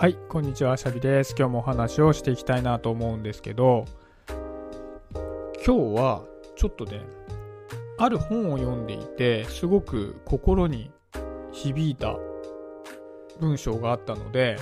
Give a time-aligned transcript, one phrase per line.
[0.00, 1.34] はい、こんにちは、シャビです。
[1.38, 3.84] 今日もお話をしていきたいなと思うんですけど、
[5.62, 6.24] 今日は
[6.56, 7.02] ちょっとね、
[7.98, 10.90] ある本を読んでいて、すごく心に
[11.52, 12.16] 響いた
[13.40, 14.56] 文章があったので、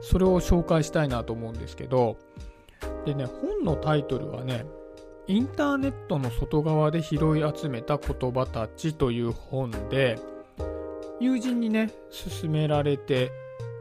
[0.00, 2.16] それを紹介したいなと思うんですけど、
[3.04, 4.66] でね、本のタイトルはね、
[5.28, 10.18] インターネットの外側で拾い集めた言葉たちという本で、
[11.20, 11.92] 友人にね、
[12.40, 13.30] 勧められて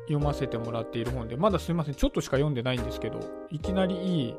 [0.07, 3.19] 読ませてもらっている本で、まだすいません、ちょっとしか読んでないんですけど、
[3.49, 4.35] いきなりいい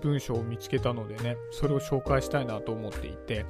[0.00, 3.46] 文章を見つけたのでね、それを紹介したいなと思っていて、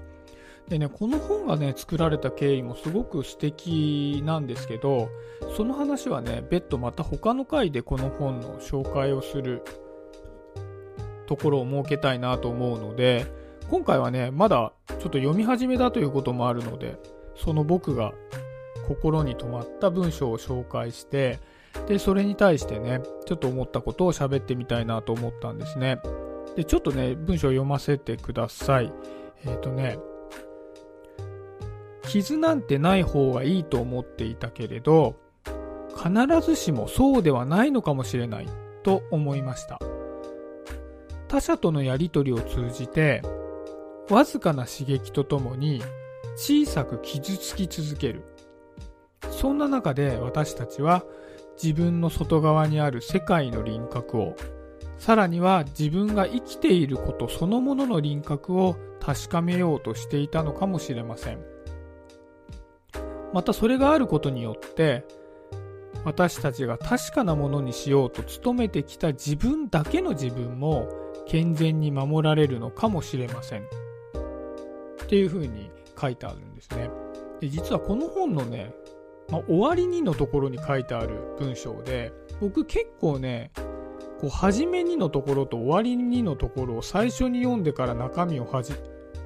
[0.68, 5.08] でね、この本がね、作られた経緯もすごく素敵なんですけど、
[5.56, 9.62] その話はね、別途また他の回でこの本の紹介をする
[11.26, 13.26] ところを設けたいなと思うので、
[13.68, 16.96] 今回はね、まだちょっと読み始めだということもあるので、
[17.36, 18.12] その僕が
[18.90, 21.38] 心に留まった文章を紹介して、
[21.86, 26.00] で、それに対してね、ちょっと思ったことを喋ってみたいなと思ったんですね。
[26.56, 28.92] で、ちょっとね、文章を読ませてください。
[29.44, 29.96] えっ、ー、とね、
[32.08, 35.14] 傷なんてない方がいいと思っていたけれど、
[35.96, 36.10] 必
[36.44, 38.48] ずしもそうではないのかもしれない
[38.82, 39.78] と思いました。
[41.28, 43.22] 他者とのやりとりを通じて、
[44.08, 45.80] わずかな刺激とともに
[46.34, 48.24] 小さく傷つき続ける。
[49.40, 51.02] そんな中で私たちは
[51.62, 54.36] 自分の外側にある世界の輪郭を、
[54.98, 61.38] さらには自分が生きていることそのものの輪郭を確かめようとしていたのかもしれません。
[63.32, 65.06] またそれがあることによって、
[66.04, 70.86] 私たちが確かなものにしようと努めてきた自分だけの自分も
[71.26, 73.62] 健全に守られるのかもしれません。
[73.62, 76.90] っていうふうに書いてあるんですね。
[77.40, 78.74] で実はこの本のね、
[79.30, 83.52] まあ、終わりにのところに書いてある文章で、僕結構ね、
[84.20, 88.74] こう、初めにのところと終わりにのところを最初に読んでから中身をはじ、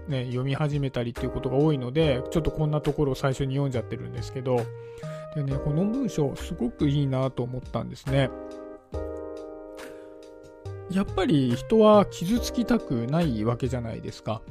[0.09, 4.60] ね、読み始めたりっていうことが多いので、ちょっとこんなところを最初に読んじゃってるんですけど、
[5.34, 8.31] でね、この文章すごくいいなと思ったんですね。
[10.91, 14.42] やっぱり人は傷つきたくないわけじゃないですか。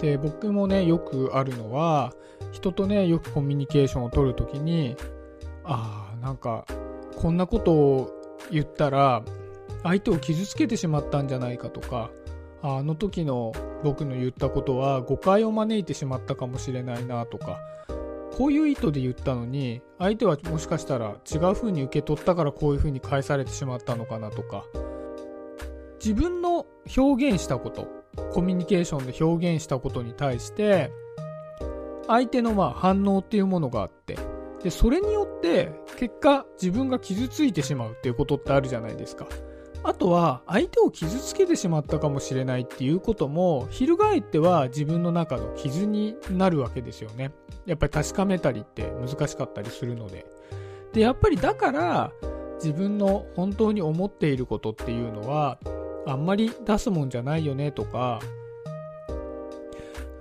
[0.00, 2.14] で、僕もね、よくあるのは、
[2.54, 4.96] 人とね、よくコミュニケーションを取るときに、
[5.64, 6.64] ああ、なんか、
[7.16, 8.10] こんなことを
[8.52, 9.24] 言ったら、
[9.82, 12.10] 相手を傷つけてしまったんじゃないかとか、
[12.62, 17.58] あの時の僕の言ったことは誤解を招いてしまったかもしれないなとか、
[18.38, 24.64] こういう意図で言ったのに、相手はもしかしたら違う風に受け取ったからこういう風に返されてしまったのかなとか、
[25.98, 26.66] 自分の
[26.96, 27.88] 表現したこと、
[28.32, 30.92] コミュニケーションで表現したことに対して、
[32.06, 34.16] 相手のまあ反応っていうものがあって、
[34.62, 39.26] で、それによって結果自分が傷ついてしまうっていうことってあるじゃないですか。
[39.82, 47.32] あとは相手を傷つけてしまったかもしれないっていうことも、翻っては自分の中の傷になるわけですよね。
[47.66, 50.24] やっぱり確かめたりって難しかったりするので。
[50.94, 52.12] で、やっぱりだから
[52.56, 55.58] 自分の本当に思っていることっていうのは、
[56.06, 58.20] あんまり出すもんじゃないよねとか、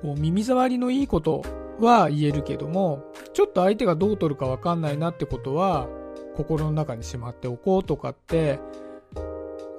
[0.02, 1.44] こう耳障りのいいこと
[1.80, 3.04] は言えるけども、
[3.34, 5.88] ちょっと相手がどう取るかわかんないなってことは、
[6.36, 8.60] 心の中にしまっておこうとかって、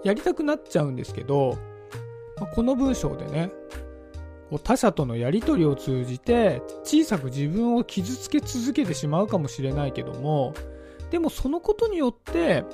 [0.05, 1.59] やりたくなっちゃうんですけど、
[2.55, 3.51] この文章でね、
[4.63, 10.55] 他者とのやりとりを通じて小さく自分を傷つけ続けてしまうかもしれないけども、
[11.11, 12.65] でもそのことによって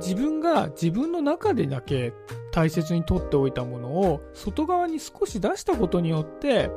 [0.00, 2.12] 自分が自分の中でだけ
[2.52, 6.70] 大切に取っておいたものを外側に少し出したことによって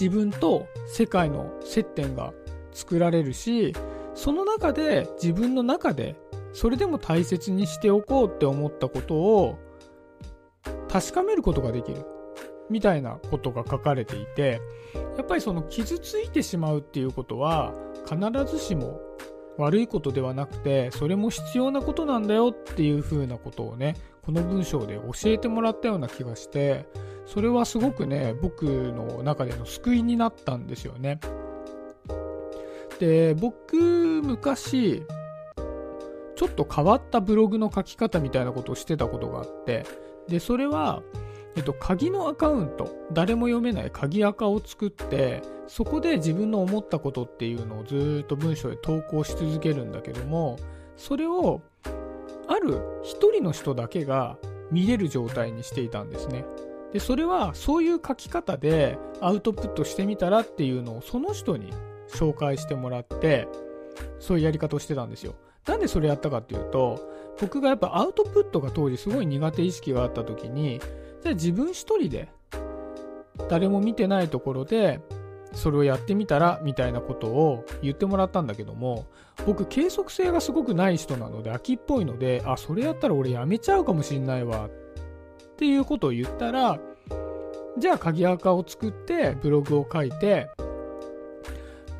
[0.00, 2.32] 自分と世界の接点が
[2.72, 3.74] 作られるし
[4.14, 6.16] その中で自分の中で
[6.54, 9.58] それでも大切にしておこうって思ったことを
[10.88, 12.04] 確かめることができる。
[12.70, 14.60] みたいなことが書かれていて
[15.16, 17.74] やっぱりその傷ついてしまうっていうことは
[18.08, 19.00] 必ずしも
[19.58, 26.86] 悪いことではなくてそれも必要なことなんだよっていう風なことをねこの文章で教えてもらったような気がして
[27.32, 31.20] それはすごくね僕の中での救いになったんですよね
[32.98, 33.76] で僕
[34.24, 35.04] 昔
[36.34, 39.86] ちょっと変わったブログの書き方みたいなことをしてたことがあって
[40.26, 41.02] でそれは
[41.56, 50.58] えっと、鍵のアカウント、誰も読めない鍵アカを作って、そこで自分の思ったことっていうのをずっと文章で投稿し続けるんだけども、
[50.96, 51.60] それを、
[52.46, 54.36] ある一人の人だけが
[54.70, 56.44] 見れる状態にしていたんですね。
[56.92, 61.72] で、それはそういう書き方でアウトプットしてみたらっていうのをその人に
[62.08, 63.48] 紹介してもらって、
[64.18, 65.34] そういうやり方をしてたんですよ。
[65.66, 67.00] なんでそれやったかっていうと、
[67.40, 70.80] 僕がやっぱアウトプットが当時すごい苦手意識があった時に、
[71.22, 72.28] じゃあ自分一人で、
[73.48, 75.00] 誰も見てないところで、
[75.52, 79.06] それをやってみたらみたいなことを言ってもらったんだけども
[79.46, 84.68] 僕計測性がすごくない人なので秋っぽいのであそれやったら俺やめちゃうかもしんないわ
[85.60, 86.80] っていうことを言ったら
[87.76, 90.48] じゃあ鍵垢を作ってブログを書いて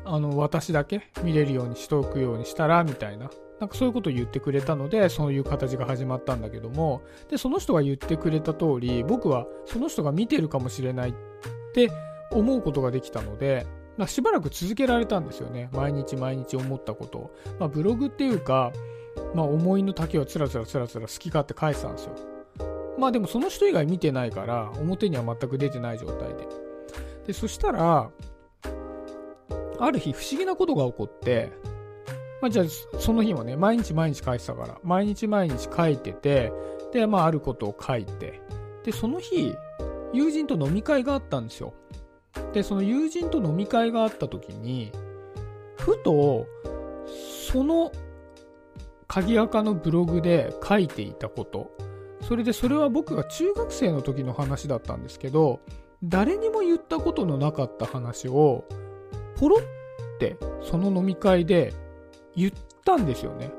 [0.03, 3.29] あの私だけ見れるようにしておくようにしたらみたいな
[3.59, 11.13] なんかそういうことを言ってくれたのでそういう形が始まったんだけどもでその人が言ってくれた通り僕はその人が見てるかもしれないっ
[11.75, 11.91] て
[12.31, 15.69] 思うことができたので、まあ、しばらく続けられたんですよね。
[15.71, 17.35] 毎日毎日思ったことを。
[17.59, 18.71] まあ、ブログっていうか、
[19.35, 22.40] まあ、思いの丈をつらつらつらつら好き勝手返したんですよ。
[23.01, 26.47] まあでもその人以外見てないから、表には全く出てない状態で。
[27.25, 28.11] で、そしたら、
[29.79, 31.51] ある日不思議なことが起こって、
[32.43, 32.65] まあ、じゃあ
[32.99, 36.53] その日もね、毎日毎日書いてたから、毎日毎日書いてて、
[36.93, 38.39] で、まああることを書いて、
[38.83, 39.55] で、その日、
[40.13, 41.73] 友人と飲み会があったんですよ。
[42.53, 44.91] で、その友人と飲み会があった時に、
[45.75, 46.45] ふと、
[47.51, 47.91] その
[49.07, 51.71] 鍵垢のブログで書いていたこと、
[52.31, 55.59] それでそれは僕が中学生の時の話だったんですけど、
[56.01, 58.63] 誰にも言ったことのなかった話を、
[59.35, 59.61] ポロっ
[60.17, 61.73] てその飲み会で
[62.33, 62.51] 言っ
[62.85, 63.51] たんですよね。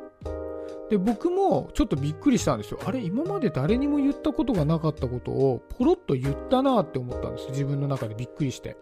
[0.88, 2.78] で、僕もちょっとびっくりしたんですよ。
[2.86, 7.48] あれ、今まで誰にも言ったことがなかったことをポロッと言ったなって思ったんです。
[7.50, 8.78] 自分の中でびっくりして。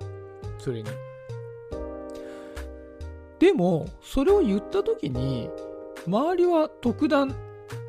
[0.59, 0.91] それに。
[3.41, 5.51] でも、それを言った時に、
[6.07, 7.35] 周りは特段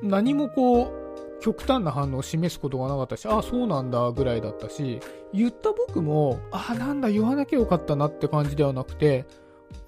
[0.01, 1.00] 何もこう、
[1.41, 4.99] 極端な反応を示すことがなかったし、ああ、そうなんだぐらいだったし、
[5.33, 9.25] 言った僕も、ああ、なんだ、言わなきゃよかったなって感じではなくて、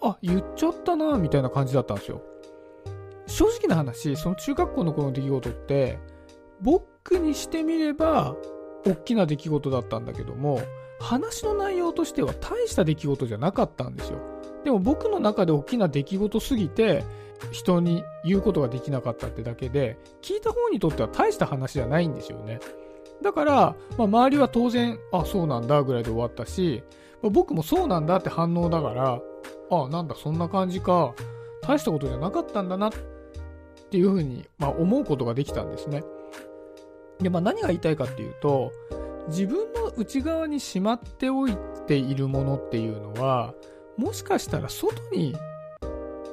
[0.01, 2.21] あ、言っちゃったな、みたいな感じだったんですよ。
[3.27, 5.99] 正直な話、その中学校の頃の出来事って、
[6.61, 8.35] 僕にしてみれば、
[8.85, 10.59] 大きな出来事だったんだけども、
[10.99, 14.19] 話の内容としては大した出来事じゃなかったんですよ。
[14.63, 17.03] でも僕の中で大きな出来事すぎて、
[17.51, 22.59] 人に言うことができなかったってだけで、聞いた方にとっては大した話じゃないんですよね。
[23.21, 26.83] だから、まあ、周りは当然、あ、そうなんだぐらいで終わったし、
[27.21, 29.21] まあ、僕もそうなんだって反応だから、
[29.71, 31.13] あ、なんだ、そんな感じか、
[31.61, 32.91] 大したことじゃなかったんだなっ
[33.89, 36.03] ていうふうに、まあ、思うことができたんですね。
[37.19, 38.71] で、まあ、何が言いたいかっていうと、
[39.29, 41.55] 自分の内側にしまっておい
[41.87, 43.53] ているものっていうのは、
[43.97, 45.35] もしかしたら外に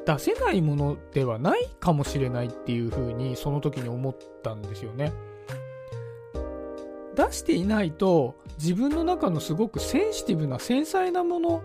[0.07, 5.13] 出せないものではないかもしれないっていうふうにその時に思ったんですよね。
[7.15, 11.63] 出していないと自分の中のすごくセンシティブな繊細なもの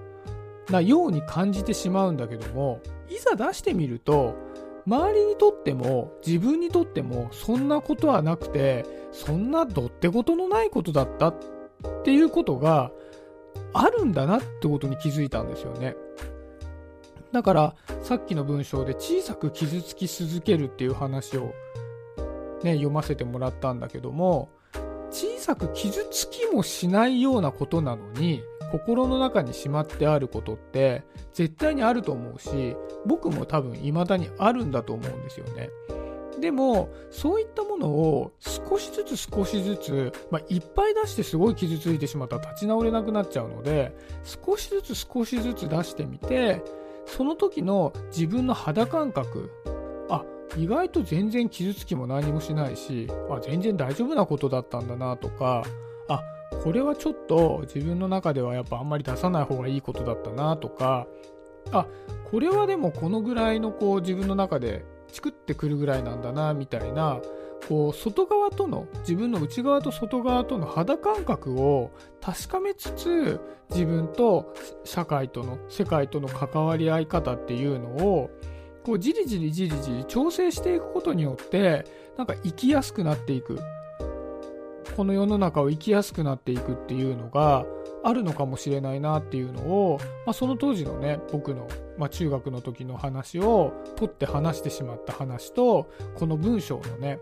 [0.70, 4.36] なように感じてしまうんだけどもいざ出してみると
[4.88, 11.36] 周りにとっても自分にとってもそんなことはなくてそんなどってことのないことだったっ
[12.04, 12.92] ていうことが
[13.74, 15.96] あるんだなってことに気づいたんですよね。
[17.36, 21.54] だからさっきの文章で小さく傷つき続けるっていう話を
[22.64, 24.48] ね読ませてもらったんだけども
[25.12, 28.42] 小さく傷つきもしないようなことなのに
[28.72, 31.04] 心の中にしまってあることって
[31.34, 35.70] 絶対にあると思うし僕も多分未だにあるんだと思うんですよね。
[36.40, 43.94] でもそういったものを少しずつ少しずつ、まあ、いっぱい出してすごい傷ついてしまったら立ち直れなくなっちゃうので
[44.24, 46.62] 少しずつ少しずつ出してみて
[47.06, 49.52] その時の自分の肌感覚。
[50.10, 50.24] あ
[50.58, 55.64] 意外と全然傷つきも何もしないしあ全然大丈夫なことだったんだなとか。
[56.08, 56.22] あ
[56.64, 61.08] これはちょっと自分の中ではやっぱあんまり出さない方がいいことだったなとか。
[61.72, 61.88] あ
[62.30, 67.20] これはでもこのぐらいのこう自分の中でチクってくるぐらいなんだなみたいな。
[67.68, 71.92] こう外側との自分の内側と外側との肌感覚を
[72.22, 73.40] 確かめつつ
[73.72, 74.54] 自分と
[74.84, 78.30] 社会との世界との関わり合い方っていうのを
[78.84, 81.86] こうじりじりじりじり調整していくことによって
[82.18, 83.60] なんか生きやすくなっていく。
[84.96, 87.66] この世の中を生きやすくなっていくっていうのが
[88.02, 91.68] あるのかもしれないなっていうのを、まあ、その当時のね僕の、
[91.98, 97.20] まあ、中学の時の話を取って話してしまった話とこの文章のね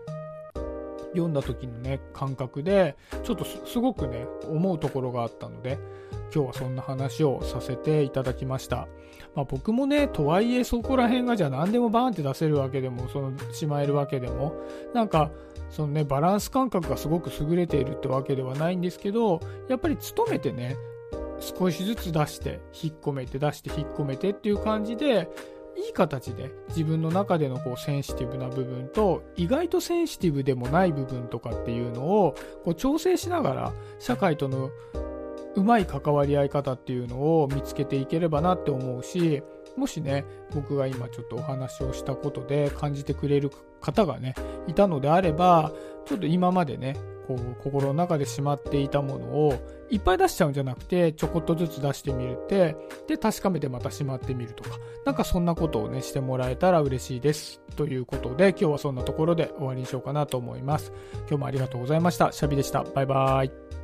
[1.14, 5.78] 読んだ時のね感覚でちょっとすごくね思うところがあったので
[6.34, 8.88] 今日はそんな話をさせていただきました、
[9.34, 14.54] まあ、僕もねとはいえそこら辺がじゃあ何でもバーンって出せるわけでもそのしまえるわけでも
[14.92, 15.30] なんか
[15.70, 20.76] そのねバランス感覚がすごく優れているってわけではないんですけどやっぱり努めてね
[21.40, 25.28] 少しずつ出して引っ込めて出して引っ込めてっていう感じで
[25.76, 34.70] いい形で自分の中でのこうセンシティブな部分と意外とセンシティブでもない部分とかっていうのをこう調整しながら社会との
[35.56, 39.42] うまい関わり合い方っていうのを見つけていければなって思うし
[39.76, 43.50] もしね僕が今ちょっとお話をしたことで感じてくれる
[43.80, 44.34] 方がね
[44.66, 45.72] いたのであれば
[46.06, 49.54] ちょっと今までねこう心の中でしまっていたものを
[49.90, 52.76] いっぱい出しちゃうんじゃなくてちょこっとずつ出してみるって
[53.06, 54.78] で確かめてまたしまってみるとか。
[55.04, 57.60] なんかそんなことをねしてもらえたら嬉しいです。
[57.76, 60.92] ということで今日はそんなところで終わりにしようかなと思います。
[61.28, 62.32] 今日もありがとうございました。
[62.32, 62.82] シャビでした。
[62.82, 63.83] バイバーイ。